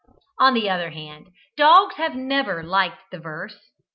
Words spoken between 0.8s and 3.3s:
hand, dogs have never liked the